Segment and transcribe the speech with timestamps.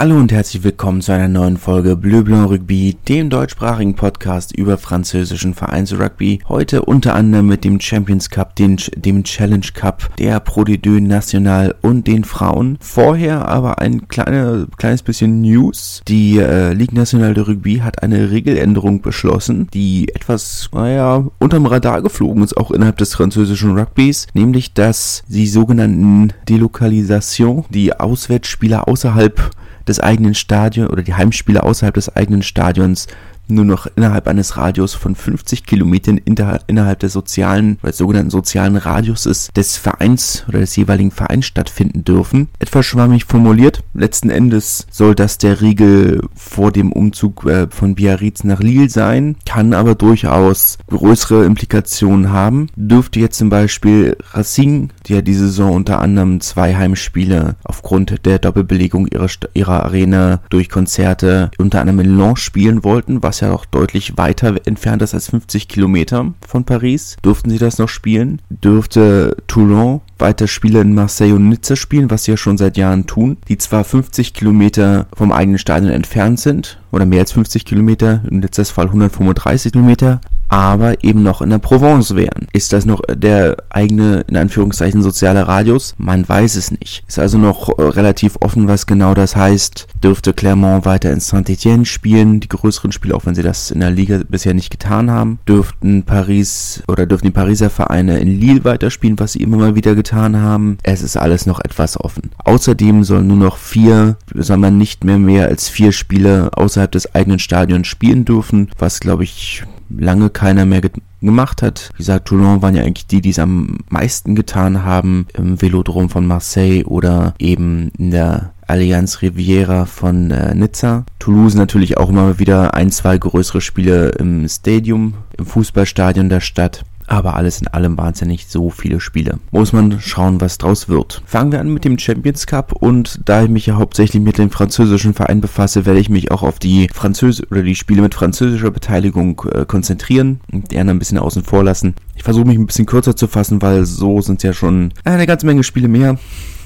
[0.00, 4.78] Hallo und herzlich willkommen zu einer neuen Folge Bleu Blanc Rugby, dem deutschsprachigen Podcast über
[4.78, 6.38] französischen Vereinsrugby.
[6.48, 11.02] Heute unter anderem mit dem Champions Cup, den, dem Challenge Cup, der Pro de Deux
[11.02, 12.78] National und den Frauen.
[12.80, 16.00] Vorher aber ein kleine, kleines bisschen News.
[16.08, 22.00] Die äh, Ligue Nationale de Rugby hat eine Regeländerung beschlossen, die etwas, naja, unterm Radar
[22.00, 29.50] geflogen ist, auch innerhalb des französischen Rugbys, nämlich dass die sogenannten Delokalisation, die Auswärtsspieler außerhalb
[29.90, 33.08] des eigenen Stadions oder die Heimspiele außerhalb des eigenen Stadions
[33.50, 39.50] nur noch innerhalb eines Radius von 50 Kilometern innerhalb des sozialen oder sogenannten sozialen Radiuses
[39.54, 42.48] des Vereins oder des jeweiligen Vereins stattfinden dürfen.
[42.58, 43.82] Etwas schwammig formuliert.
[43.94, 49.36] Letzten Endes soll das der Riegel vor dem Umzug äh, von Biarritz nach Lille sein,
[49.46, 52.68] kann aber durchaus größere Implikationen haben.
[52.76, 58.38] Dürfte jetzt zum Beispiel Racing, die ja diese Saison unter anderem zwei Heimspiele aufgrund der
[58.38, 63.64] Doppelbelegung ihrer, ihrer Arena durch Konzerte unter anderem in Lens spielen wollten, was ja noch
[63.64, 67.16] deutlich weiter entfernt ist als 50 Kilometer von Paris.
[67.22, 68.40] Durften sie das noch spielen?
[68.50, 73.06] Dürfte Toulon weiter Spiele in Marseille und Nizza spielen, was sie ja schon seit Jahren
[73.06, 78.22] tun, die zwar 50 Kilometer vom eigenen Stadion entfernt sind, oder mehr als 50 Kilometer,
[78.30, 82.48] in Nizzas Fall 135 Kilometer, aber eben noch in der Provence wären.
[82.52, 85.94] Ist das noch der eigene, in Anführungszeichen, soziale Radius?
[85.96, 87.04] Man weiß es nicht.
[87.06, 89.86] Ist also noch äh, relativ offen, was genau das heißt.
[90.02, 93.92] Dürfte Clermont weiter in Saint-Etienne spielen, die größeren Spiele, auch wenn sie das in der
[93.92, 95.38] Liga bisher nicht getan haben.
[95.48, 99.94] Dürften Paris oder dürfen die Pariser Vereine in Lille weiterspielen, was sie immer mal wieder
[99.94, 100.78] getan haben.
[100.82, 102.30] Es ist alles noch etwas offen.
[102.44, 107.14] Außerdem sollen nur noch vier, soll man nicht mehr mehr als vier Spiele außerhalb des
[107.14, 109.64] eigenen Stadions spielen dürfen, was glaube ich
[109.96, 110.82] lange keiner mehr
[111.20, 111.90] gemacht hat.
[111.94, 116.08] Wie gesagt, Toulon waren ja eigentlich die, die es am meisten getan haben im Velodrom
[116.08, 121.04] von Marseille oder eben in der Allianz Riviera von äh, Nizza.
[121.18, 126.84] Toulouse natürlich auch immer wieder ein, zwei größere Spiele im Stadium, im Fußballstadion der Stadt
[127.10, 129.40] aber alles in allem waren es ja nicht so viele Spiele.
[129.50, 131.22] Muss man schauen, was draus wird.
[131.26, 134.50] Fangen wir an mit dem Champions Cup und da ich mich ja hauptsächlich mit dem
[134.50, 138.70] französischen Verein befasse, werde ich mich auch auf die Französ oder die Spiele mit französischer
[138.70, 141.96] Beteiligung äh, konzentrieren und die anderen ein bisschen außen vor lassen.
[142.14, 145.26] Ich versuche mich ein bisschen kürzer zu fassen, weil so sind es ja schon eine
[145.26, 146.16] ganze Menge Spiele mehr.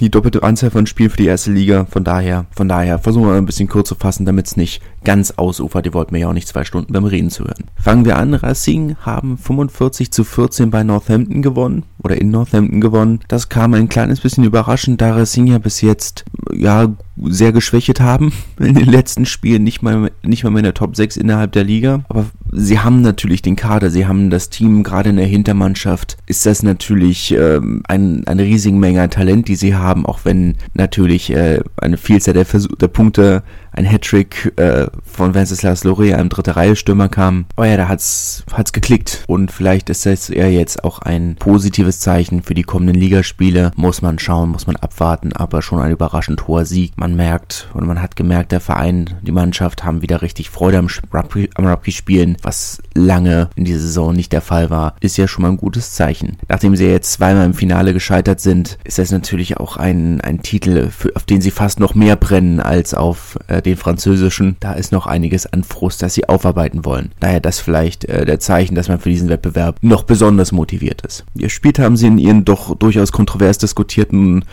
[0.04, 1.86] Die doppelte Anzahl von Spielen für die erste Liga.
[1.86, 5.30] Von daher, von daher versuchen wir ein bisschen kurz zu fassen, damit es nicht ganz
[5.30, 5.86] ausufert.
[5.86, 7.70] Ihr wollt mir ja auch nicht zwei Stunden beim Reden zu hören.
[7.76, 8.34] Fangen wir an.
[8.34, 13.20] Racing haben 45 zu 14 bei Northampton gewonnen oder in Northampton gewonnen.
[13.28, 18.32] Das kam ein kleines bisschen überraschend, da Racing ja bis jetzt ja sehr geschwächt haben
[18.58, 21.64] in den letzten Spielen, nicht mal nicht mal mehr in der Top 6 innerhalb der
[21.64, 26.16] Liga, aber sie haben natürlich den Kader, sie haben das Team, gerade in der Hintermannschaft
[26.26, 30.56] ist das natürlich ähm, ein, eine riesige Menge an Talent, die sie haben, auch wenn
[30.74, 36.28] natürlich äh, eine Vielzahl der, Versuch, der Punkte ein Hattrick äh, von Wenceslas Loré, einem
[36.28, 37.46] dritte Reihe Stürmer kam.
[37.56, 42.00] Oh ja, da hat's hat's geklickt und vielleicht ist das eher jetzt auch ein positives
[42.00, 43.72] Zeichen für die kommenden Ligaspiele.
[43.76, 46.92] Muss man schauen, muss man abwarten, aber schon ein überraschend hoher Sieg.
[46.96, 50.88] Man merkt und man hat gemerkt, der Verein, die Mannschaft haben wieder richtig Freude am
[51.12, 55.28] Rugby, am Rugby spielen, was lange in dieser Saison nicht der Fall war, ist ja
[55.28, 56.36] schon mal ein gutes Zeichen.
[56.48, 60.90] Nachdem sie jetzt zweimal im Finale gescheitert sind, ist das natürlich auch ein, ein Titel,
[60.90, 64.56] für, auf den sie fast noch mehr brennen als auf äh, den französischen.
[64.60, 67.12] Da ist noch einiges an Frust, das sie aufarbeiten wollen.
[67.20, 71.24] Daher das vielleicht äh, der Zeichen, dass man für diesen Wettbewerb noch besonders motiviert ist.
[71.34, 74.44] Gespielt haben sie in ihren doch durchaus kontrovers diskutierten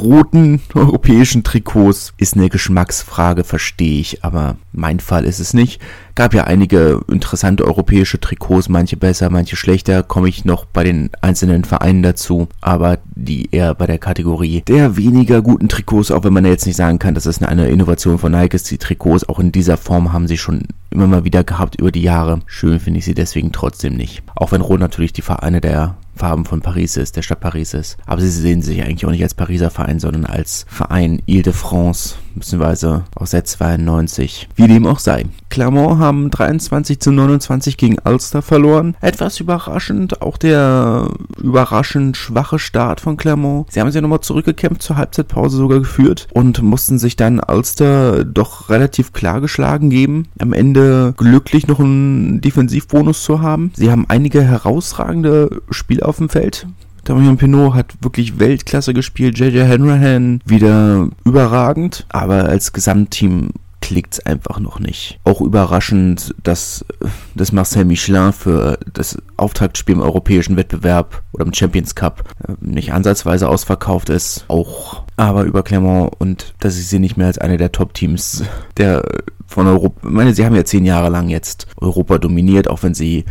[0.00, 5.80] roten europäischen Trikots ist eine Geschmacksfrage, verstehe ich, aber mein Fall ist es nicht.
[6.14, 11.10] Gab ja einige interessante europäische Trikots, manche besser, manche schlechter, komme ich noch bei den
[11.20, 16.32] einzelnen Vereinen dazu, aber die eher bei der Kategorie der weniger guten Trikots, auch wenn
[16.32, 18.70] man jetzt nicht sagen kann, dass es eine Innovation von Nike ist.
[18.70, 22.02] Die Trikots auch in dieser Form haben sie schon immer mal wieder gehabt über die
[22.02, 22.40] Jahre.
[22.46, 24.22] Schön finde ich sie deswegen trotzdem nicht.
[24.34, 27.96] Auch wenn Rot natürlich die Vereine der Farben von Paris ist, der Stadt Paris ist.
[28.06, 33.04] Aber sie sehen sich eigentlich auch nicht als Pariser Verein, sondern als Verein Ile-de-France, beziehungsweise
[33.14, 34.48] aus der 92.
[34.56, 35.26] Wie dem auch sei.
[35.48, 38.96] Clermont haben 23 zu 29 gegen Ulster verloren.
[39.00, 41.08] Etwas überraschend, auch der
[41.40, 43.72] überraschend schwache Start von Clermont.
[43.72, 48.24] Sie haben sich ja nochmal zurückgekämpft, zur Halbzeitpause sogar geführt und mussten sich dann Ulster
[48.24, 50.28] doch relativ klar geschlagen geben.
[50.38, 53.72] Am Ende glücklich noch einen Defensivbonus zu haben.
[53.74, 56.66] Sie haben einige herausragende Spieler auf dem Feld.
[57.04, 59.38] Damian Pinot hat wirklich Weltklasse gespielt.
[59.38, 62.04] JJ Hanrahan wieder überragend.
[62.10, 63.50] Aber als Gesamtteam
[63.80, 65.18] klickt's einfach noch nicht.
[65.24, 66.84] Auch überraschend, dass,
[67.34, 72.92] dass Marcel Michelin für das Auftaktspiel im europäischen Wettbewerb oder im Champions Cup äh, nicht
[72.92, 74.44] ansatzweise ausverkauft ist.
[74.48, 78.44] Auch aber über Clermont und dass ich sie nicht mehr als eine der Top-Teams
[78.76, 79.02] der
[79.46, 82.92] von Europa, ich meine, sie haben ja zehn Jahre lang jetzt Europa dominiert, auch wenn
[82.92, 83.24] sie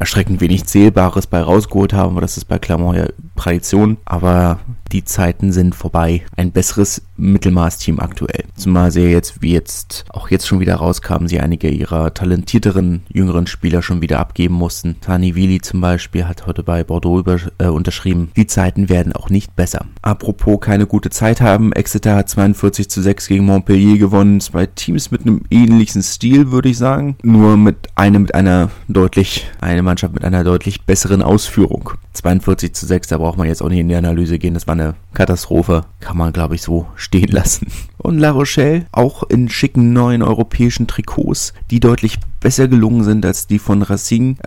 [0.00, 3.06] erschreckend wenig Zählbares bei rausgeholt haben, aber das ist bei Clermont ja
[3.36, 3.98] Tradition.
[4.06, 4.58] Aber
[4.92, 6.22] die Zeiten sind vorbei.
[6.36, 8.44] Ein besseres Mittelmaß-Team aktuell.
[8.54, 13.46] Zumal sie jetzt, wie jetzt auch jetzt schon wieder rauskamen, sie einige ihrer talentierteren jüngeren
[13.46, 14.96] Spieler schon wieder abgeben mussten.
[15.00, 18.30] Tani Wili zum Beispiel hat heute bei Bordeaux über, äh, unterschrieben.
[18.36, 19.86] Die Zeiten werden auch nicht besser.
[20.02, 24.40] Apropos keine gute Zeit haben, Exeter hat 42 zu 6 gegen Montpellier gewonnen.
[24.40, 27.16] Zwei Teams mit einem ähnlichen Stil, würde ich sagen.
[27.22, 31.90] Nur mit einem mit einer deutlich, eine Mannschaft mit einer deutlich besseren Ausführung.
[32.12, 34.54] 42 zu 6, da braucht man jetzt auch nicht in die Analyse gehen.
[34.54, 35.84] Das war eine Katastrophe.
[36.00, 37.66] Kann man, glaube ich, so stehen lassen.
[37.98, 43.46] Und La Rochelle, auch in schicken neuen europäischen Trikots, die deutlich besser gelungen sind als
[43.46, 44.38] die von Racing.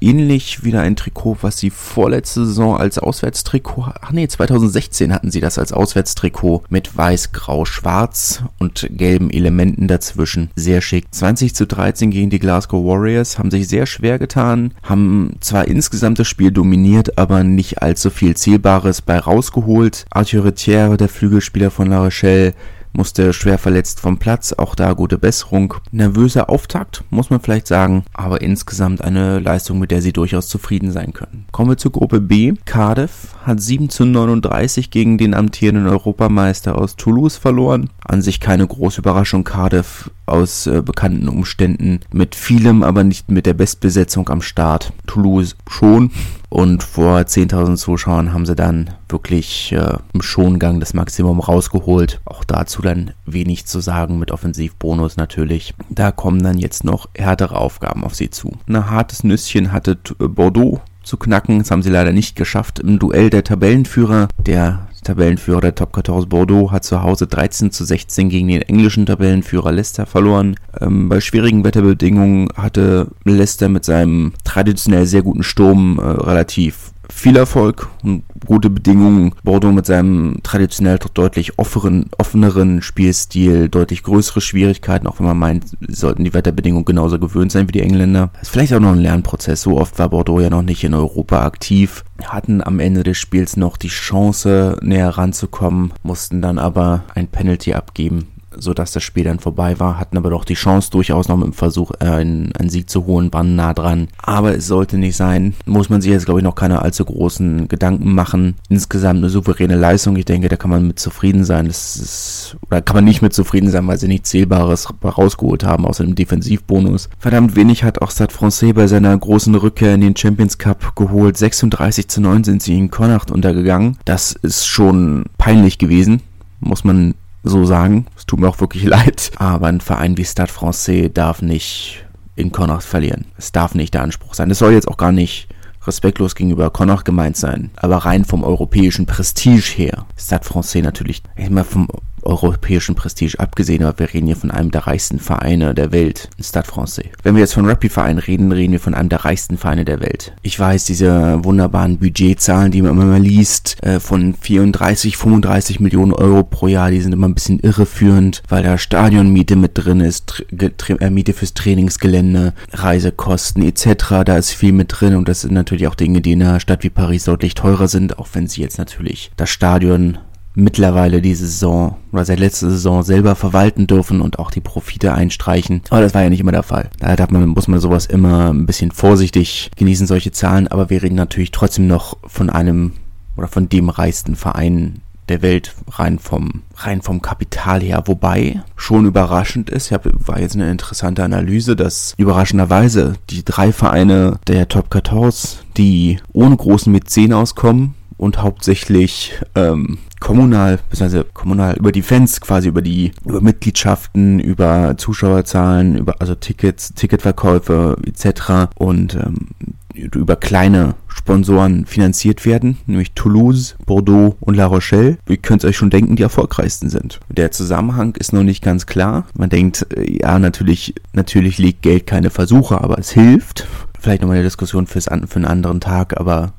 [0.00, 5.40] ähnlich wieder ein Trikot, was sie vorletzte Saison als Auswärtstrikot, ach nee, 2016 hatten sie
[5.40, 10.50] das als Auswärtstrikot mit weiß, grau, schwarz und gelben Elementen dazwischen.
[10.56, 11.06] Sehr schick.
[11.10, 16.18] 20 zu 13 gegen die Glasgow Warriors, haben sich sehr schwer getan, haben zwar insgesamt
[16.18, 20.06] das Spiel dominiert, aber nicht allzu viel Zielbares bei rausgeholt.
[20.14, 22.54] Arthur Retière, der Flügelspieler von La Rochelle,
[22.92, 25.74] musste schwer verletzt vom Platz, auch da gute Besserung.
[25.90, 30.92] Nervöser Auftakt, muss man vielleicht sagen, aber insgesamt eine Leistung, mit der sie durchaus zufrieden
[30.92, 31.46] sein können.
[31.52, 32.52] Kommen wir zur Gruppe B.
[32.66, 37.90] Cardiff hat 7 zu 39 gegen den amtierenden Europameister aus Toulouse verloren.
[38.04, 39.44] An sich keine große Überraschung.
[39.44, 44.92] Cardiff aus äh, bekannten Umständen mit vielem, aber nicht mit der Bestbesetzung am Start.
[45.06, 46.10] Toulouse schon.
[46.48, 52.20] Und vor 10.000 Zuschauern haben sie dann wirklich äh, im Schongang das Maximum rausgeholt.
[52.26, 55.74] Auch dazu dann wenig zu sagen mit Offensivbonus natürlich.
[55.88, 58.52] Da kommen dann jetzt noch härtere Aufgaben auf sie zu.
[58.66, 61.58] Ein hartes Nüsschen hatte äh, Bordeaux zu knacken.
[61.58, 64.28] Das haben sie leider nicht geschafft im Duell der Tabellenführer.
[64.38, 69.06] Der Tabellenführer der Top 14 Bordeaux hat zu Hause 13 zu 16 gegen den englischen
[69.06, 70.56] Tabellenführer Leicester verloren.
[70.80, 77.36] Ähm, bei schwierigen Wetterbedingungen hatte Leicester mit seinem traditionell sehr guten Sturm äh, relativ viel
[77.36, 79.34] Erfolg und gute Bedingungen.
[79.44, 85.66] Bordeaux mit seinem traditionell deutlich offeren, offeneren Spielstil, deutlich größere Schwierigkeiten, auch wenn man meint,
[85.88, 88.30] sollten die Wetterbedingungen genauso gewöhnt sein wie die Engländer.
[88.34, 89.62] Das ist vielleicht auch noch ein Lernprozess.
[89.62, 92.04] So oft war Bordeaux ja noch nicht in Europa aktiv.
[92.24, 97.74] Hatten am Ende des Spiels noch die Chance, näher ranzukommen, mussten dann aber ein Penalty
[97.74, 101.46] abgeben sodass das Spiel dann vorbei war, hatten aber doch die Chance durchaus noch mit
[101.46, 104.08] dem Versuch, äh, einen, einen Sieg zu holen, waren nah dran.
[104.22, 105.54] Aber es sollte nicht sein.
[105.66, 108.54] Muss man sich jetzt, glaube ich, noch keine allzu großen Gedanken machen.
[108.68, 110.16] Insgesamt eine souveräne Leistung.
[110.16, 111.66] Ich denke, da kann man mit zufrieden sein.
[111.66, 115.86] Das ist, oder kann man nicht mit zufrieden sein, weil sie nichts Zählbares rausgeholt haben,
[115.86, 117.08] außer dem Defensivbonus.
[117.18, 121.36] Verdammt wenig hat auch Stade Francais bei seiner großen Rückkehr in den Champions Cup geholt.
[121.36, 123.98] 36 zu 9 sind sie in Connacht untergegangen.
[124.04, 126.22] Das ist schon peinlich gewesen
[126.62, 128.06] muss man so sagen.
[128.16, 129.32] Es tut mir auch wirklich leid.
[129.36, 132.04] Aber ein Verein wie Stade Francais darf nicht
[132.36, 133.26] in Connacht verlieren.
[133.36, 134.50] Es darf nicht der Anspruch sein.
[134.50, 135.48] Es soll jetzt auch gar nicht
[135.86, 137.70] respektlos gegenüber Connacht gemeint sein.
[137.76, 140.06] Aber rein vom europäischen Prestige her.
[140.16, 141.88] Stade Francais natürlich, ich meine, vom
[142.22, 146.66] europäischen Prestige abgesehen, aber wir reden hier von einem der reichsten Vereine der Welt, Stade
[146.66, 147.10] Francais.
[147.22, 150.32] Wenn wir jetzt von Rugby-Vereinen reden, reden wir von einem der reichsten Vereine der Welt.
[150.42, 156.12] Ich weiß, diese wunderbaren Budgetzahlen, die man immer mal liest, äh, von 34, 35 Millionen
[156.12, 160.44] Euro pro Jahr, die sind immer ein bisschen irreführend, weil da Stadionmiete mit drin ist,
[160.50, 165.86] äh, Miete fürs Trainingsgelände, Reisekosten etc., da ist viel mit drin und das sind natürlich
[165.86, 168.78] auch Dinge, die in einer Stadt wie Paris deutlich teurer sind, auch wenn sie jetzt
[168.78, 170.18] natürlich das Stadion
[170.54, 175.82] mittlerweile diese Saison oder seit letzter Saison selber verwalten dürfen und auch die Profite einstreichen.
[175.90, 176.90] Aber das war ja nicht immer der Fall.
[176.98, 180.68] Da hat man, muss man sowas immer ein bisschen vorsichtig genießen, solche Zahlen.
[180.68, 182.92] Aber wir reden natürlich trotzdem noch von einem
[183.36, 189.06] oder von dem reichsten Verein der Welt rein vom rein vom Kapital her, wobei schon
[189.06, 194.68] überraschend ist, ich hab, war jetzt eine interessante Analyse, dass überraschenderweise die drei Vereine der
[194.68, 202.02] Top 14, die ohne großen Mäzen auskommen, und hauptsächlich ähm, kommunal, beziehungsweise kommunal über die
[202.02, 208.70] Fans quasi, über die, über Mitgliedschaften, über Zuschauerzahlen, über also Tickets, Ticketverkäufe etc.
[208.76, 209.48] und ähm,
[209.94, 215.18] über kleine Sponsoren finanziert werden, nämlich Toulouse, Bordeaux und La Rochelle.
[215.28, 217.18] Ihr könnt euch schon denken, die erfolgreichsten sind.
[217.28, 219.26] Der Zusammenhang ist noch nicht ganz klar.
[219.36, 223.66] Man denkt, äh, ja, natürlich, natürlich legt Geld keine Versuche, aber es hilft.
[223.98, 226.52] Vielleicht nochmal eine Diskussion fürs, für einen anderen Tag, aber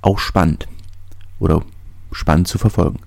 [0.00, 0.68] auch spannend
[1.38, 1.62] oder
[2.12, 3.00] spannend zu verfolgen.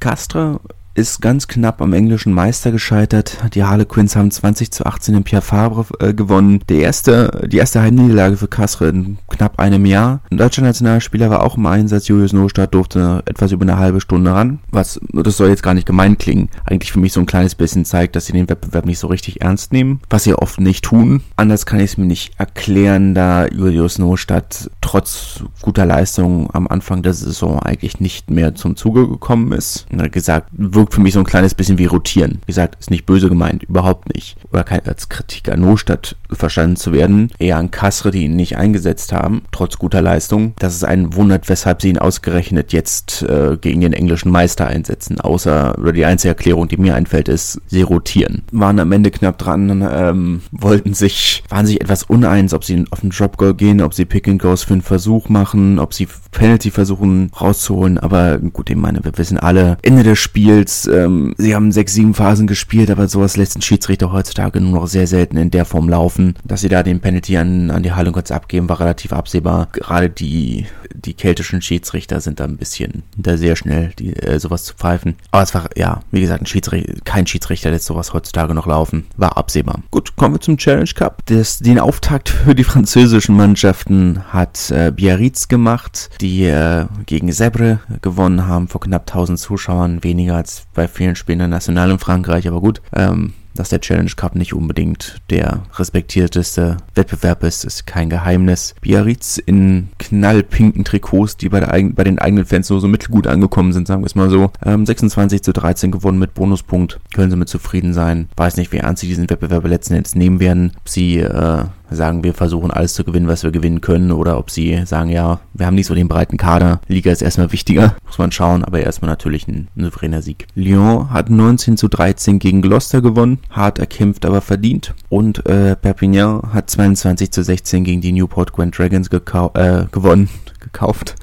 [0.00, 0.60] Castra
[0.96, 3.36] ist ganz knapp am englischen Meister gescheitert.
[3.54, 6.60] Die Harlequins haben 20 zu 18 in Pierre Fabre äh, gewonnen.
[6.68, 10.20] Der erste, die erste Heimniederlage für Kassel in knapp einem Jahr.
[10.30, 12.08] Ein deutscher Nationalspieler war auch im Einsatz.
[12.08, 14.60] Julius Nostadt durfte etwas über eine halbe Stunde ran.
[14.70, 16.48] Was, das soll jetzt gar nicht gemein klingen.
[16.64, 19.42] Eigentlich für mich so ein kleines bisschen zeigt, dass sie den Wettbewerb nicht so richtig
[19.42, 20.00] ernst nehmen.
[20.08, 21.22] Was sie oft nicht tun.
[21.36, 27.02] Anders kann ich es mir nicht erklären, da Julius Nostadt trotz guter Leistung am Anfang
[27.02, 29.86] der Saison eigentlich nicht mehr zum Zuge gekommen ist.
[30.10, 30.50] Gesagt,
[30.86, 32.38] wirkt für mich so ein kleines bisschen wie rotieren.
[32.42, 34.36] Wie gesagt, ist nicht böse gemeint, überhaupt nicht.
[34.52, 37.30] Oder kein, als Kritik an Nostadt verstanden zu werden.
[37.38, 40.54] Eher an Kassre, die ihn nicht eingesetzt haben, trotz guter Leistung.
[40.58, 45.20] Dass es einen wundert, weshalb sie ihn ausgerechnet jetzt äh, gegen den englischen Meister einsetzen.
[45.20, 48.42] Außer, oder die einzige Erklärung, die mir einfällt, ist, sie rotieren.
[48.52, 53.00] Waren am Ende knapp dran, ähm, wollten sich, waren sich etwas uneins, ob sie auf
[53.00, 56.08] den Drop Goal gehen, ob sie Pick and Goes für einen Versuch machen, ob sie
[56.32, 57.98] Penalty versuchen rauszuholen.
[57.98, 62.14] Aber gut, ich meine, wir wissen alle, Ende des Spiels, ähm, sie haben sechs, sieben
[62.14, 65.88] Phasen gespielt, aber sowas lässt ein Schiedsrichter heutzutage nur noch sehr selten in der Form
[65.88, 66.15] laufen.
[66.44, 69.68] Dass sie da den Penalty an, an die Hallen kurz abgeben, war relativ absehbar.
[69.72, 74.64] Gerade die, die keltischen Schiedsrichter sind da ein bisschen da sehr schnell, die, äh, sowas
[74.64, 75.16] zu pfeifen.
[75.30, 79.06] Aber es war, ja, wie gesagt, ein Schiedsrichter, kein Schiedsrichter lässt sowas heutzutage noch laufen.
[79.16, 79.82] War absehbar.
[79.90, 81.22] Gut, kommen wir zum Challenge Cup.
[81.26, 87.80] Das, den Auftakt für die französischen Mannschaften hat äh, Biarritz gemacht, die äh, gegen Sebre
[88.02, 92.48] gewonnen haben vor knapp 1000 Zuschauern, weniger als bei vielen Spielen der National in Frankreich,
[92.48, 92.82] aber gut.
[92.94, 98.74] Ähm, dass der Challenge Cup nicht unbedingt der respektierteste Wettbewerb ist, ist kein Geheimnis.
[98.80, 103.72] Biarritz in knallpinken Trikots, die bei, der, bei den eigenen Fans nur so mittelgut angekommen
[103.72, 104.50] sind, sagen wir es mal so.
[104.64, 107.00] Ähm, 26 zu 13 gewonnen mit Bonuspunkt.
[107.14, 108.28] Können sie mit zufrieden sein.
[108.36, 110.72] Weiß nicht, wie ernst sie diesen Wettbewerb letzten Endes nehmen werden.
[110.76, 114.50] Ob sie äh, sagen, wir versuchen alles zu gewinnen, was wir gewinnen können, oder ob
[114.50, 116.80] sie sagen, ja, wir haben nicht so den breiten Kader.
[116.88, 120.46] Liga ist erstmal wichtiger, muss man schauen, aber erstmal natürlich ein, ein souveräner Sieg.
[120.54, 124.94] Lyon hat 19 zu 13 gegen Gloucester gewonnen, hart erkämpft, aber verdient.
[125.08, 130.28] Und äh, Perpignan hat 22 zu 16 gegen die Newport Grand Dragons äh, gewonnen
[130.60, 131.16] gekauft.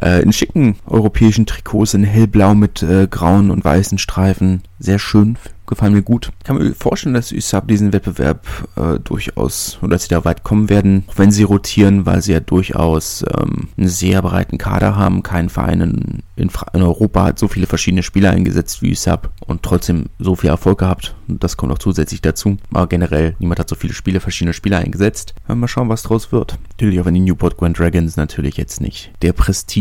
[0.00, 4.62] Äh, in schicken europäischen Trikots in hellblau mit äh, grauen und weißen Streifen.
[4.78, 6.32] Sehr schön gefallen mir gut.
[6.38, 10.42] Ich kann mir vorstellen, dass USAP diesen Wettbewerb äh, durchaus, oder dass sie da weit
[10.42, 14.96] kommen werden, auch wenn sie rotieren, weil sie ja durchaus ähm, einen sehr breiten Kader
[14.96, 15.22] haben.
[15.22, 19.62] Kein Verein in, in, in, Europa hat so viele verschiedene Spieler eingesetzt wie USAP und
[19.62, 21.14] trotzdem so viel Erfolg gehabt.
[21.28, 22.56] Das kommt auch zusätzlich dazu.
[22.72, 25.34] Aber generell, niemand hat so viele Spiele, verschiedene Spieler eingesetzt.
[25.48, 26.58] Mal schauen, was draus wird.
[26.70, 29.32] Natürlich auch wenn die Newport Grand Dragons natürlich jetzt nicht der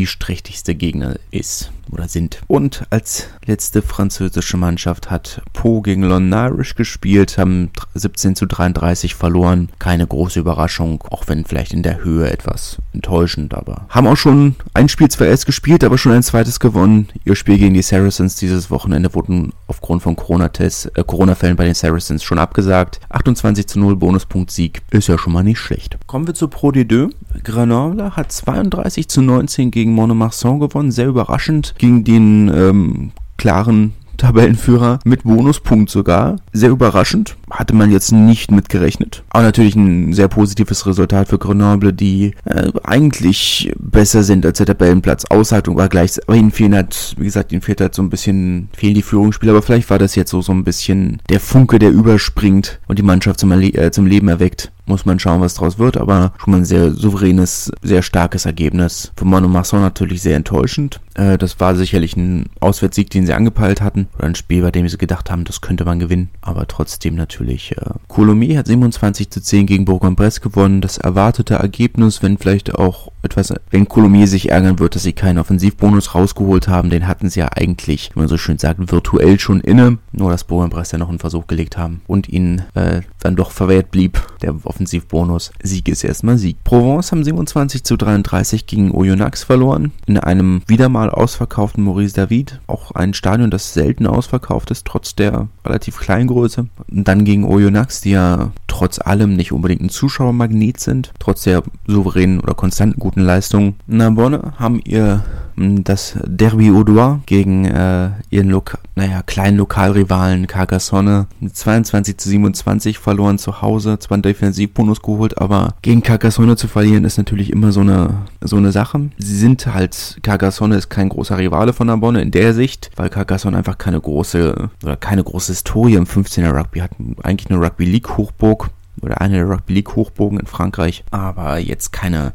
[0.05, 2.41] prestigeträchtigste Gegner ist oder sind.
[2.47, 9.69] Und als letzte französische Mannschaft hat Po gegen Lonarish gespielt, haben 17 zu 33 verloren.
[9.79, 14.55] Keine große Überraschung, auch wenn vielleicht in der Höhe etwas enttäuschend, aber haben auch schon
[14.73, 17.07] ein Spiel zwar erst gespielt, aber schon ein zweites gewonnen.
[17.23, 21.73] Ihr Spiel gegen die Saracens dieses Wochenende wurden aufgrund von Corona-Tests, äh, Corona-Fällen bei den
[21.73, 22.99] Saracens schon abgesagt.
[23.09, 25.97] 28 zu 0 Bonuspunkt Sieg ist ja schon mal nicht schlecht.
[26.07, 27.11] Kommen wir zu Pro D2.
[27.43, 34.99] Grenoble hat 32 zu 19 gegen Monomarsan gewonnen, sehr überraschend gegen den ähm, klaren Tabellenführer
[35.05, 36.37] mit Bonuspunkt sogar.
[36.53, 37.35] Sehr überraschend.
[37.49, 39.23] Hatte man jetzt nicht mitgerechnet.
[39.29, 44.67] Aber natürlich ein sehr positives Resultat für Grenoble, die äh, eigentlich besser sind als der
[44.67, 45.25] Tabellenplatz.
[45.29, 48.69] Aushaltung war gleich, aber ihnen fehlen halt, wie gesagt, ihnen fehlt halt so ein bisschen,
[48.73, 51.91] fehlen die Führungsspieler, aber vielleicht war das jetzt so, so ein bisschen der Funke, der
[51.91, 55.97] überspringt und die Mannschaft zum, äh, zum Leben erweckt muss man schauen, was draus wird,
[55.97, 59.11] aber schon mal ein sehr souveränes, sehr starkes Ergebnis.
[59.15, 60.99] Für Monomasson natürlich sehr enttäuschend.
[61.15, 64.87] Äh, das war sicherlich ein Auswärtssieg, den sie angepeilt hatten, oder ein Spiel, bei dem
[64.87, 67.71] sie gedacht haben, das könnte man gewinnen, aber trotzdem natürlich.
[67.77, 73.11] Äh, Colomiers hat 27 zu 10 gegen Bourg-en-Bresse gewonnen, das erwartete Ergebnis, wenn vielleicht auch
[73.21, 77.39] etwas, wenn Colomiers sich ärgern wird, dass sie keinen Offensivbonus rausgeholt haben, den hatten sie
[77.39, 81.09] ja eigentlich, wie man so schön sagt, virtuell schon inne, nur dass Bourg-en-Bresse ja noch
[81.09, 85.51] einen Versuch gelegt haben und ihnen äh, dann doch verwehrt blieb, der Offensivbonus.
[85.63, 86.61] Sieg ist erstmal Sieg.
[86.65, 89.93] Provence haben 27 zu 33 gegen Oyonnax verloren.
[90.05, 92.59] In einem wieder mal ausverkauften Maurice David.
[92.67, 96.67] Auch ein Stadion, das selten ausverkauft ist, trotz der relativ kleinen Größe.
[96.91, 101.63] Und dann gegen Oyonnax, die ja trotz allem nicht unbedingt ein Zuschauermagnet sind, trotz der
[101.87, 103.75] souveränen oder konstanten guten Leistung.
[103.87, 105.23] Narbonne haben ihr
[105.57, 111.27] das Derby Audois gegen äh, ihren Loka naja, kleinen Lokalrivalen Carcassonne.
[111.51, 117.03] 22 zu 27 verloren zu Hause, zwar einen Defensivbonus geholt, aber gegen Carcassonne zu verlieren
[117.03, 119.09] ist natürlich immer so eine, so eine Sache.
[119.17, 123.57] Sie sind halt, Carcassonne ist kein großer Rivale von Narbonne in der Sicht, weil Carcassonne
[123.57, 128.17] einfach keine große, oder keine große Historie im 15er Rugby hat, eigentlich eine Rugby League
[128.17, 128.69] Hochburg
[129.05, 132.33] oder eine der Rugby League Hochbogen in Frankreich, aber jetzt keine,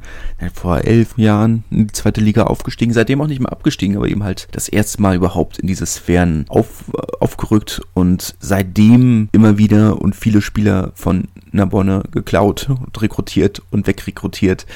[0.54, 4.24] vor elf Jahren in die zweite Liga aufgestiegen, seitdem auch nicht mehr abgestiegen, aber eben
[4.24, 6.84] halt das erste Mal überhaupt in diese Sphären auf,
[7.20, 14.66] aufgerückt und seitdem immer wieder und viele Spieler von Narbonne geklaut und rekrutiert und wegrekrutiert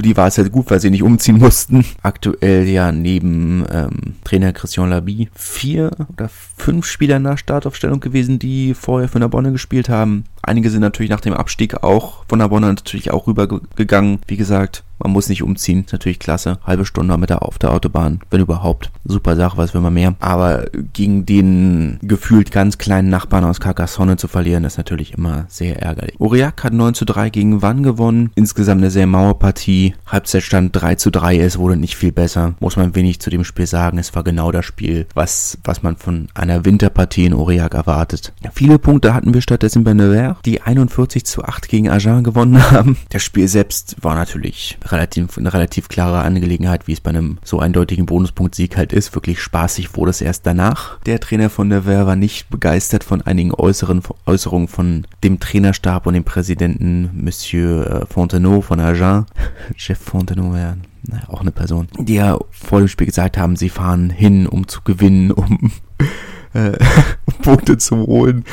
[0.00, 1.84] für die war es halt gut, weil sie nicht umziehen mussten.
[2.02, 8.74] Aktuell ja neben ähm, Trainer Christian Labi vier oder fünf Spieler nach Startaufstellung gewesen, die
[8.74, 10.24] vorher für Narbonne gespielt haben.
[10.50, 14.18] Einige sind natürlich nach dem Abstieg auch von Narbonne natürlich auch rübergegangen.
[14.26, 15.84] Wie gesagt, man muss nicht umziehen.
[15.84, 16.58] Ist natürlich klasse.
[16.64, 18.90] Halbe Stunde mit der auf der Autobahn, wenn überhaupt.
[19.04, 20.14] Super Sache, was will man mehr.
[20.20, 25.80] Aber gegen den gefühlt ganz kleinen Nachbarn aus Carcassonne zu verlieren, ist natürlich immer sehr
[25.80, 26.20] ärgerlich.
[26.20, 28.30] Aurillac hat 9 zu 3 gegen Wann gewonnen.
[28.34, 29.94] Insgesamt eine sehr maue Partie.
[30.06, 31.38] Halbzeitstand 3 zu 3.
[31.38, 32.54] Es wurde nicht viel besser.
[32.60, 33.98] Muss man wenig zu dem Spiel sagen.
[33.98, 38.32] Es war genau das Spiel, was, was man von einer Winterpartie in Aurillac erwartet.
[38.52, 42.96] Viele Punkte hatten wir stattdessen bei Nevers, die 41 zu 8 gegen Agen gewonnen haben.
[43.10, 47.58] Das Spiel selbst war natürlich relativ, eine relativ klare Angelegenheit, wie es bei einem so
[47.58, 49.14] eindeutigen Bonuspunkt-Sieg halt ist.
[49.14, 50.98] Wirklich spaßig wurde es erst danach.
[51.00, 56.06] Der Trainer von der Wehr war nicht begeistert von einigen äußeren Äußerungen von dem Trainerstab
[56.06, 59.26] und dem Präsidenten Monsieur äh, Fontenot von Agen.
[59.76, 63.68] Chef Fontenot, ja, naja, auch eine Person, die ja vor dem Spiel gesagt haben, sie
[63.68, 65.72] fahren hin, um zu gewinnen, um
[66.54, 66.72] äh,
[67.42, 68.44] Punkte zu holen.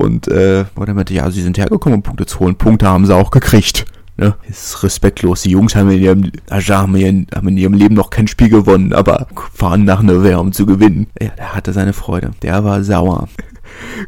[0.00, 2.56] Und äh, oder meinte, ja, sie sind hergekommen, um Punkte zu holen.
[2.56, 3.84] Punkte haben sie auch gekriegt.
[4.16, 4.34] Ne?
[4.48, 5.42] Ist respektlos.
[5.42, 9.84] Die Jungs haben in ihrem, haben in ihrem Leben noch kein Spiel gewonnen, aber fahren
[9.84, 11.06] nach Nevers, um zu gewinnen.
[11.20, 12.30] Ja, der hatte seine Freude.
[12.42, 13.28] Der war sauer.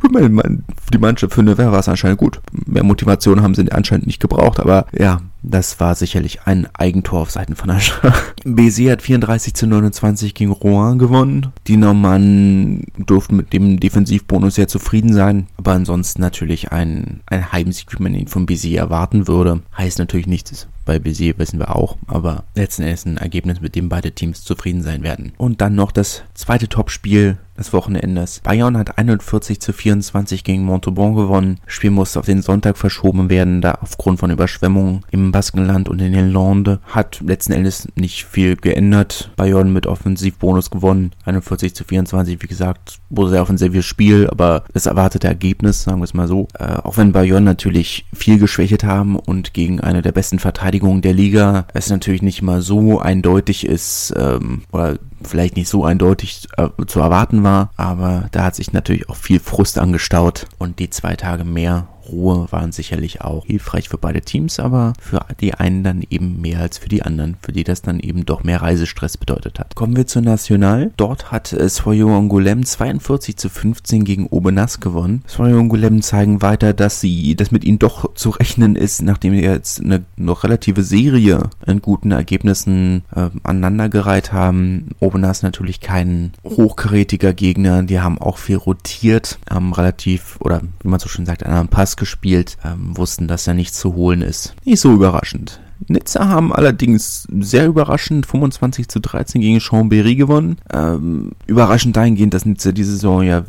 [0.00, 2.40] Gut, meine, die Mannschaft für Nevers war es anscheinend gut.
[2.66, 7.30] Mehr Motivation haben sie anscheinend nicht gebraucht, aber ja, das war sicherlich ein Eigentor auf
[7.30, 8.34] Seiten von Aschach.
[8.44, 11.52] BC hat 34 zu 29 gegen Rouen gewonnen.
[11.66, 17.92] Die Normannen durften mit dem Defensivbonus sehr zufrieden sein, aber ansonsten natürlich ein, ein Heimsieg,
[17.98, 19.62] wie man ihn von BC erwarten würde.
[19.76, 23.88] Heißt natürlich nichts, bei Bézier wissen wir auch, aber letzten Endes ein Ergebnis, mit dem
[23.88, 25.32] beide Teams zufrieden sein werden.
[25.38, 28.40] Und dann noch das zweite Topspiel des Wochenendes.
[28.40, 31.60] Bayern hat 41 zu 24 gegen Montauban gewonnen.
[31.64, 36.00] Das Spiel musste auf den Sonntag verschoben werden, da aufgrund von Überschwemmungen im Baskenland und
[36.00, 39.30] in den Landes hat letzten Endes nicht viel geändert.
[39.36, 41.12] Bayern mit Offensivbonus gewonnen.
[41.24, 46.04] 41 zu 24, wie gesagt, wurde sehr offensives Spiel, aber das erwartete Ergebnis, sagen wir
[46.04, 46.48] es mal so.
[46.58, 51.12] Äh, auch wenn Bayern natürlich viel geschwächt haben und gegen eine der besten Verteidigungen der
[51.12, 56.68] Liga es natürlich nicht mal so eindeutig ist, ähm, oder vielleicht nicht so eindeutig äh,
[56.86, 61.14] zu erwarten war, aber da hat sich natürlich auch viel Frust angestaut und die zwei
[61.14, 66.04] Tage mehr Ruhe waren sicherlich auch hilfreich für beide Teams, aber für die einen dann
[66.08, 69.58] eben mehr als für die anderen, für die das dann eben doch mehr Reisestress bedeutet
[69.58, 69.74] hat.
[69.74, 70.92] Kommen wir zur National.
[70.96, 75.22] Dort hat äh, Soyo Angoulême 42 zu 15 gegen Obenas gewonnen.
[75.26, 79.42] Soyo Angoulême zeigen weiter, dass sie, dass mit ihnen doch zu rechnen ist, nachdem wir
[79.42, 84.90] jetzt eine noch relative Serie an guten Ergebnissen äh, aneinandergereiht haben.
[85.00, 91.00] Obenas natürlich kein hochkarätiger Gegner, die haben auch viel rotiert, haben relativ, oder wie man
[91.00, 94.54] so schön sagt, einen Pass Pass gespielt, ähm, wussten, dass er nicht zu holen ist.
[94.64, 95.60] Nicht so überraschend.
[95.88, 100.56] Nizza haben allerdings sehr überraschend 25 zu 13 gegen Chambéry gewonnen.
[100.72, 103.44] Ähm, überraschend dahingehend, dass Nizza diese Saison ja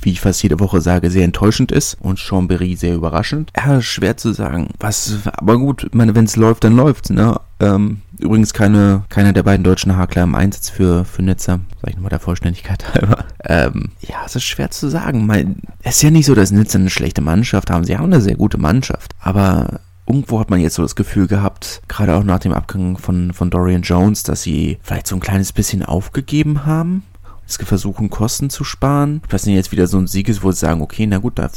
[0.00, 3.50] wie ich fast jede Woche sage, sehr enttäuschend ist und Chambéry sehr überraschend.
[3.56, 4.68] Ja, schwer zu sagen.
[4.78, 7.40] Was, aber gut, ich meine, wenn es läuft, dann läuft's, ne?
[7.58, 11.60] Ähm, übrigens keine, keiner der beiden deutschen Hakler im Einsatz für, für Nizza.
[11.80, 13.24] Sag ich nochmal der Vollständigkeit halber.
[13.44, 15.26] Ähm, ja, es ist schwer zu sagen.
[15.26, 17.84] Mein, es ist ja nicht so, dass Nizza eine schlechte Mannschaft haben.
[17.84, 19.12] Sie haben eine sehr gute Mannschaft.
[19.20, 23.32] Aber irgendwo hat man jetzt so das Gefühl gehabt, gerade auch nach dem Abgang von,
[23.32, 27.02] von Dorian Jones, dass sie vielleicht so ein kleines bisschen aufgegeben haben
[27.48, 29.22] es versuchen, Kosten zu sparen.
[29.30, 31.50] Was denn jetzt wieder so ein Sieg ist, wo sie sagen, okay, na gut, da,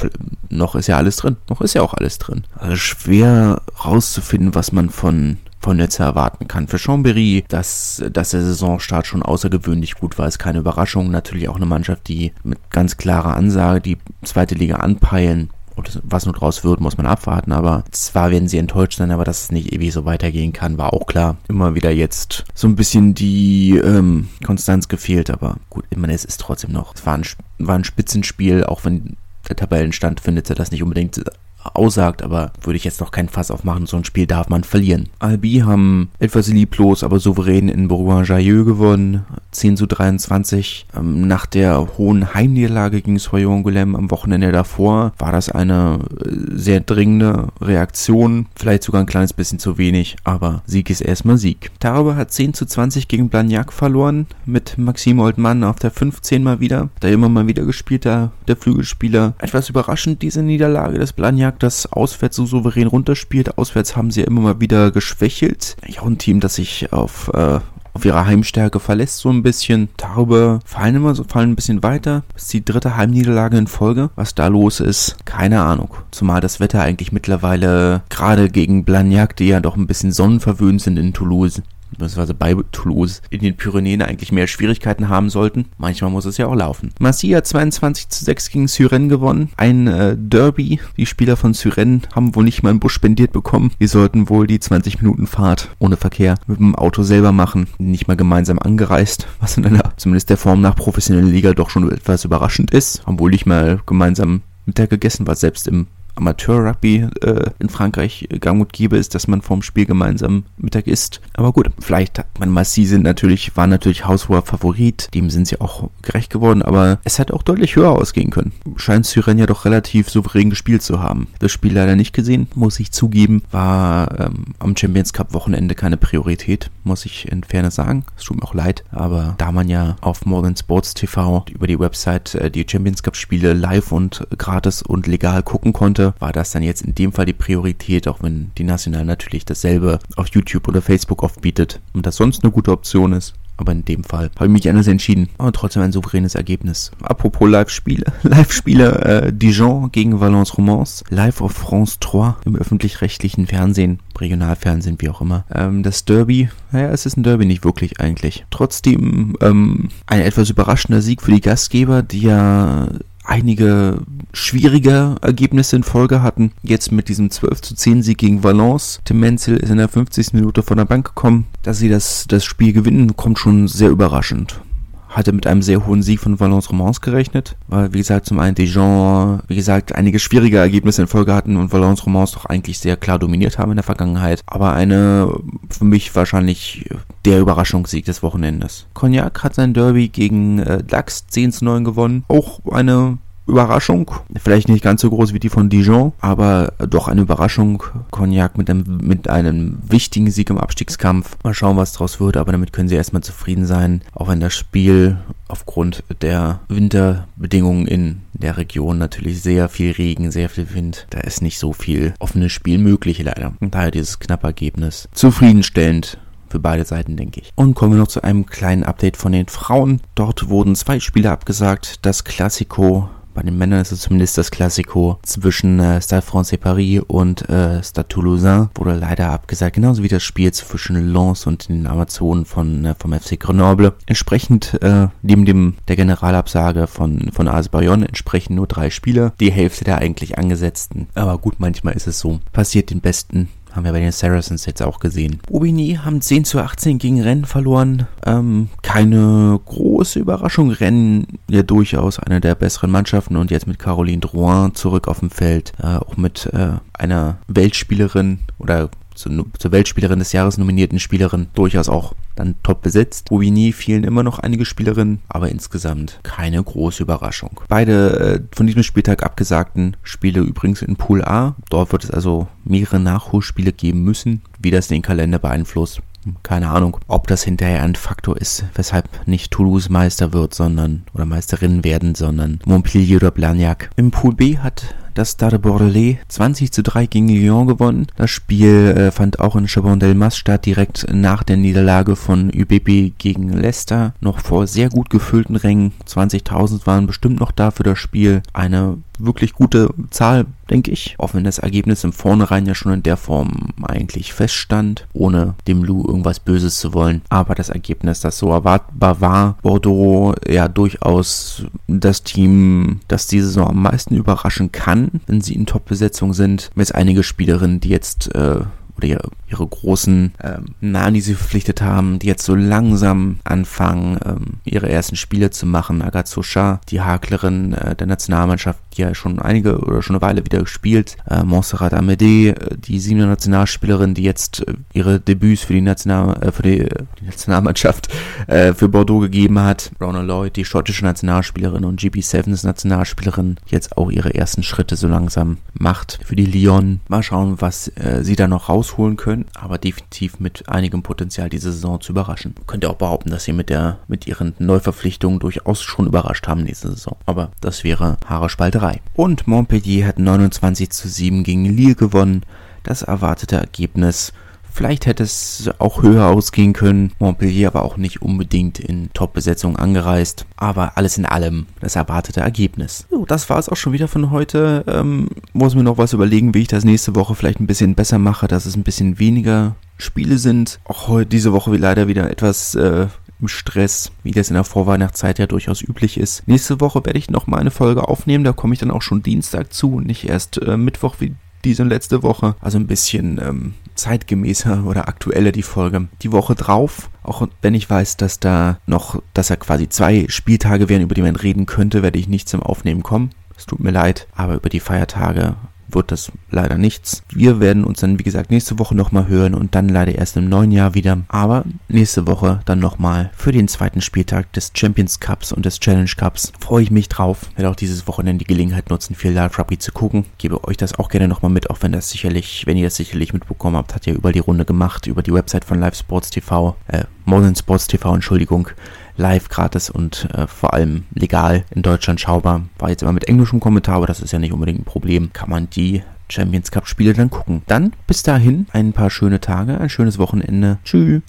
[0.49, 1.37] noch ist ja alles drin.
[1.49, 2.45] Noch ist ja auch alles drin.
[2.55, 6.67] Also schwer rauszufinden, was man von von Netzer erwarten kann.
[6.67, 11.11] Für Chambéry, dass, dass der Saisonstart schon außergewöhnlich gut war, ist keine Überraschung.
[11.11, 16.25] Natürlich auch eine Mannschaft, die mit ganz klarer Ansage die zweite Liga anpeilen und was
[16.25, 17.51] nun draus wird, muss man abwarten.
[17.51, 20.93] Aber zwar werden sie enttäuscht sein, aber dass es nicht ewig so weitergehen kann, war
[20.93, 21.37] auch klar.
[21.47, 26.25] Immer wieder jetzt so ein bisschen die ähm, Konstanz gefehlt, aber gut, ich meine, es
[26.25, 26.95] ist trotzdem noch.
[26.95, 27.25] Es war ein,
[27.59, 31.21] war ein Spitzenspiel, auch wenn der Tabellenstand findet er das nicht unbedingt
[31.63, 33.85] aussagt, aber würde ich jetzt noch kein Fass aufmachen.
[33.85, 35.09] So ein Spiel darf man verlieren.
[35.19, 39.25] Albi haben etwas lieblos, aber souverän in Bourgoin-Jailleux gewonnen.
[39.51, 40.87] 10 zu 23.
[40.95, 46.29] Ähm, nach der hohen Heimniederlage gegen Soyon Goulem am Wochenende davor war das eine äh,
[46.51, 48.47] sehr dringende Reaktion.
[48.55, 51.71] Vielleicht sogar ein kleines bisschen zu wenig, aber Sieg ist erstmal Sieg.
[51.79, 56.59] Tarbe hat 10 zu 20 gegen Blagnac verloren mit Maxim Oldmann auf der 15 mal
[56.59, 56.89] wieder.
[56.99, 59.33] Da immer mal wieder gespielt, der, der Flügelspieler.
[59.39, 63.57] Etwas überraschend diese Niederlage des Blagnac das auswärts so souverän runterspielt.
[63.57, 65.75] Auswärts haben sie ja immer mal wieder geschwächelt.
[65.87, 67.59] Ja, ein Team, das sich auf äh,
[67.93, 69.89] auf ihre Heimstärke verlässt so ein bisschen.
[69.97, 72.23] Darüber fallen immer so, fallen ein bisschen weiter.
[72.33, 74.09] Das ist die dritte Heimniederlage in Folge.
[74.15, 75.93] Was da los ist, keine Ahnung.
[76.11, 80.97] Zumal das Wetter eigentlich mittlerweile gerade gegen Blagnac, die ja doch ein bisschen sonnenverwöhnt sind
[80.97, 85.65] in Toulouse, beziehungsweise bei Toulouse in den Pyrenäen eigentlich mehr Schwierigkeiten haben sollten.
[85.77, 86.91] Manchmal muss es ja auch laufen.
[86.99, 89.49] Marseille hat 22 zu 6 gegen Syren gewonnen.
[89.57, 90.79] Ein äh, Derby.
[90.97, 93.71] Die Spieler von Syren haben wohl nicht mal einen Bus spendiert bekommen.
[93.79, 97.67] Die sollten wohl die 20 Minuten Fahrt ohne Verkehr mit dem Auto selber machen.
[97.77, 101.91] Nicht mal gemeinsam angereist, was in einer zumindest der Form nach professionellen Liga doch schon
[101.91, 103.05] etwas überraschend ist.
[103.05, 108.61] Haben wohl nicht mal gemeinsam Mittag gegessen, was selbst im Amateur-Rugby äh, in Frankreich gang
[108.61, 111.21] und gäbe ist, dass man vorm Spiel gemeinsam Mittag isst.
[111.33, 115.59] Aber gut, vielleicht hat man Massi sind natürlich, war natürlich haushoher Favorit, dem sind sie
[115.61, 118.51] auch gerecht geworden, aber es hätte auch deutlich höher ausgehen können.
[118.75, 121.27] Scheint Syren ja doch relativ souverän gespielt zu haben.
[121.39, 125.97] Das Spiel leider nicht gesehen, muss ich zugeben, war ähm, am Champions Cup Wochenende keine
[125.97, 128.05] Priorität, muss ich in Fairness sagen.
[128.17, 131.79] Es tut mir auch leid, aber da man ja auf Modern Sports TV über die
[131.79, 136.51] Website äh, die Champions Cup Spiele live und gratis und legal gucken konnte, war das
[136.51, 140.67] dann jetzt in dem Fall die Priorität, auch wenn die National natürlich dasselbe auf YouTube
[140.67, 143.33] oder Facebook oft bietet und das sonst eine gute Option ist.
[143.61, 145.29] Aber in dem Fall habe ich mich anders entschieden.
[145.37, 146.91] Aber trotzdem ein souveränes Ergebnis.
[147.03, 148.05] Apropos Live-Spiele.
[148.23, 151.03] Live-Spiele äh, Dijon gegen Valence Romance.
[151.09, 153.99] Live auf France 3 im öffentlich-rechtlichen Fernsehen.
[154.19, 155.45] Regionalfernsehen, wie auch immer.
[155.53, 158.45] Ähm, das Derby, naja, es ist ein Derby nicht wirklich eigentlich.
[158.49, 162.87] Trotzdem ähm, ein etwas überraschender Sieg für die Gastgeber, die ja
[163.23, 163.99] einige
[164.33, 166.51] schwierige Ergebnisse in Folge hatten.
[166.63, 168.99] Jetzt mit diesem 12 zu 10 Sieg gegen Valence.
[169.05, 170.33] Tim Menzel ist in der 50.
[170.33, 171.47] Minute von der Bank gekommen.
[171.63, 174.61] Dass sie das, das Spiel gewinnen, kommt schon sehr überraschend
[175.11, 178.55] hatte mit einem sehr hohen Sieg von Valence Romance gerechnet, weil, wie gesagt, zum einen
[178.55, 182.97] Dijon, wie gesagt, einige schwierige Ergebnisse in Folge hatten und Valence Romance doch eigentlich sehr
[182.97, 184.41] klar dominiert haben in der Vergangenheit.
[184.45, 185.31] Aber eine,
[185.69, 186.89] für mich wahrscheinlich
[187.25, 188.87] der Überraschungssieg des Wochenendes.
[188.93, 192.23] Cognac hat sein Derby gegen äh, Dax 10 zu 9 gewonnen.
[192.27, 193.17] Auch eine
[193.51, 194.09] Überraschung.
[194.41, 197.83] Vielleicht nicht ganz so groß wie die von Dijon, aber doch eine Überraschung.
[198.09, 201.37] Cognac mit einem, mit einem wichtigen Sieg im Abstiegskampf.
[201.43, 204.01] Mal schauen, was draus wird, aber damit können sie erstmal zufrieden sein.
[204.13, 210.49] Auch wenn das Spiel aufgrund der Winterbedingungen in der Region natürlich sehr viel Regen, sehr
[210.49, 211.05] viel Wind.
[211.09, 213.53] Da ist nicht so viel offenes Spiel möglich leider.
[213.59, 215.09] Und daher dieses knappe Ergebnis.
[215.13, 216.17] Zufriedenstellend
[216.49, 217.51] für beide Seiten, denke ich.
[217.55, 220.01] Und kommen wir noch zu einem kleinen Update von den Frauen.
[220.15, 222.05] Dort wurden zwei Spiele abgesagt.
[222.05, 227.01] Das Classico bei den Männern ist es zumindest das Klassiko zwischen äh, Stade Francais Paris
[227.07, 228.69] und äh, Stade Toulousain.
[228.75, 233.13] Wurde leider abgesagt, genauso wie das Spiel zwischen Lens und den Amazonen von, äh, vom
[233.13, 233.93] FC Grenoble.
[234.05, 239.33] Entsprechend, äh, neben dem, der Generalabsage von, von AS Bayonne, entsprechen nur drei Spieler.
[239.39, 241.07] Die Hälfte der eigentlich angesetzten.
[241.15, 242.39] Aber gut, manchmal ist es so.
[242.51, 243.49] Passiert den Besten.
[243.73, 245.39] Haben wir bei den Saracens jetzt auch gesehen.
[245.51, 248.07] Aubigny haben 10 zu 18 gegen Rennen verloren.
[248.25, 250.71] Ähm, keine große Überraschung.
[250.71, 255.29] Rennen ja durchaus eine der besseren Mannschaften und jetzt mit Caroline Drouin zurück auf dem
[255.29, 255.73] Feld.
[255.81, 258.89] Äh, auch mit äh, einer Weltspielerin oder
[259.21, 263.29] zur, zur Weltspielerin des Jahres nominierten Spielerin durchaus auch dann top besetzt.
[263.29, 267.61] Bobigny fielen immer noch einige Spielerinnen, aber insgesamt keine große Überraschung.
[267.67, 271.55] Beide äh, von diesem Spieltag abgesagten Spiele übrigens in Pool A.
[271.69, 274.41] Dort wird es also mehrere Nachholspiele geben müssen.
[274.59, 276.01] Wie das den Kalender beeinflusst,
[276.43, 281.25] keine Ahnung, ob das hinterher ein Faktor ist, weshalb nicht Toulouse Meister wird, sondern oder
[281.25, 283.89] Meisterin werden, sondern Montpellier oder Blagnac.
[283.95, 288.07] Im Pool B hat das Stade Bordelais 20 zu 3 gegen Lyon gewonnen.
[288.15, 293.49] Das Spiel äh, fand auch in Chabon-Delmas statt, direkt nach der Niederlage von ÜBB gegen
[293.49, 294.13] Leicester.
[294.21, 295.93] Noch vor sehr gut gefüllten Rängen.
[296.07, 298.41] 20.000 waren bestimmt noch da für das Spiel.
[298.53, 301.15] Eine wirklich gute Zahl, denke ich.
[301.17, 305.83] Auch wenn das Ergebnis im Vornherein ja schon in der Form eigentlich feststand, ohne dem
[305.83, 307.21] Lou irgendwas Böses zu wollen.
[307.29, 313.69] Aber das Ergebnis, das so erwartbar war, Bordeaux ja durchaus das Team, das diese Saison
[313.69, 316.69] am meisten überraschen kann, wenn sie in Top-Besetzung sind.
[316.75, 318.61] Mit einige Spielerinnen, die jetzt äh,
[319.03, 324.45] oder ihre großen ähm, Nahen, die sie verpflichtet haben, die jetzt so langsam anfangen, ähm,
[324.63, 326.01] ihre ersten Spiele zu machen.
[326.01, 330.45] Agathe Shah, die Haklerin äh, der Nationalmannschaft, die ja schon einige oder schon eine Weile
[330.45, 331.17] wieder gespielt.
[331.29, 336.41] Äh, Montserrat Amédée, äh, die siebte Nationalspielerin, die jetzt äh, ihre Debüts für die, National,
[336.41, 338.07] äh, für die, äh, die Nationalmannschaft
[338.47, 339.91] äh, für Bordeaux gegeben hat.
[339.99, 345.07] Rona Lloyd, die schottische Nationalspielerin und GB Sevens Nationalspielerin, jetzt auch ihre ersten Schritte so
[345.07, 347.01] langsam macht für die Lyon.
[347.07, 351.49] Mal schauen, was äh, sie da noch raus rausholen können, aber definitiv mit einigem Potenzial
[351.49, 352.55] diese Saison zu überraschen.
[352.67, 356.65] Könnt ihr auch behaupten, dass sie mit der mit ihren Neuverpflichtungen durchaus schon überrascht haben
[356.65, 357.17] diese Saison.
[357.25, 359.01] Aber das wäre Haarespalterei.
[359.15, 362.43] Und Montpellier hat 29 zu 7 gegen Lille gewonnen.
[362.83, 364.33] Das erwartete Ergebnis
[364.73, 367.11] Vielleicht hätte es auch höher ausgehen können.
[367.19, 370.45] Montpellier war auch nicht unbedingt in Top-Besetzung angereist.
[370.55, 373.05] Aber alles in allem das erwartete Ergebnis.
[373.09, 374.83] So, das war es auch schon wieder von heute.
[374.87, 378.17] Ähm, muss mir noch was überlegen, wie ich das nächste Woche vielleicht ein bisschen besser
[378.17, 380.79] mache, dass es ein bisschen weniger Spiele sind.
[380.85, 383.07] Auch heute, diese Woche leider wieder etwas äh,
[383.41, 386.47] im Stress, wie das in der Vorweihnachtszeit ja durchaus üblich ist.
[386.47, 389.23] Nächste Woche werde ich noch mal eine Folge aufnehmen, da komme ich dann auch schon
[389.23, 392.55] Dienstag zu und nicht erst äh, Mittwoch wie diese letzte Woche.
[392.59, 396.07] Also ein bisschen ähm, zeitgemäßer oder aktueller die Folge.
[396.21, 400.89] Die Woche drauf, auch wenn ich weiß, dass da noch, dass er quasi zwei Spieltage
[400.89, 403.31] wären, über die man reden könnte, werde ich nicht zum Aufnehmen kommen.
[403.55, 405.55] Es tut mir leid, aber über die Feiertage
[405.93, 407.23] wird das leider nichts.
[407.29, 410.49] Wir werden uns dann, wie gesagt, nächste Woche nochmal hören und dann leider erst im
[410.49, 411.19] neuen Jahr wieder.
[411.27, 416.09] Aber nächste Woche dann nochmal für den zweiten Spieltag des Champions Cups und des Challenge
[416.17, 416.51] Cups.
[416.59, 417.49] Freue ich mich drauf.
[417.55, 420.25] Werde auch dieses Wochenende die Gelegenheit nutzen, viel Live Rugby zu gucken.
[420.37, 423.33] Gebe euch das auch gerne nochmal mit, auch wenn das sicherlich, wenn ihr das sicherlich
[423.33, 426.75] mitbekommen habt, hat ja über die Runde gemacht, über die Website von Live Sports TV,
[426.87, 428.69] äh, Modern Sports TV, Entschuldigung
[429.17, 432.61] live, gratis und äh, vor allem legal in Deutschland schaubar.
[432.79, 435.31] War jetzt immer mit englischem Kommentar, aber das ist ja nicht unbedingt ein Problem.
[435.33, 437.61] Kann man die Champions Cup Spiele dann gucken.
[437.67, 440.79] Dann bis dahin ein paar schöne Tage, ein schönes Wochenende.
[440.83, 441.21] Tschüss.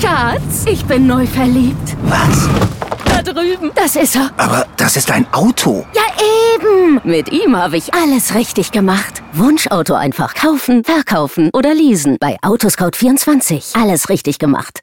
[0.00, 1.96] Schatz, ich bin neu verliebt.
[2.04, 2.48] Was?
[3.04, 3.70] Da drüben.
[3.74, 4.30] Das ist er.
[4.36, 5.84] Aber das ist ein Auto.
[5.94, 6.02] Ja,
[6.54, 7.00] eben.
[7.04, 9.22] Mit ihm habe ich alles richtig gemacht.
[9.32, 12.16] Wunschauto einfach kaufen, verkaufen oder leasen.
[12.20, 13.80] Bei Autoscout24.
[13.80, 14.82] Alles richtig gemacht.